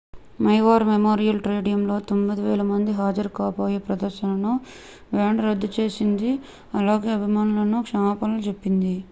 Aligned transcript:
maui 0.39 0.61
war 0.67 0.77
memorial 0.85 1.35
stadiumలో 1.41 1.95
9000 2.05 2.65
మంది 2.71 2.93
హాజరు 3.01 3.31
కాబోయే 3.37 3.79
ప్రదర్శనను 3.87 4.53
బ్యాండ్ 5.13 5.45
రద్దు 5.47 5.69
చేసింది 5.77 6.31
అలాగే 6.81 7.11
అభిమానులకు 7.19 7.85
క్షమాపణలు 7.89 8.43
చెప్పింది 8.49 8.95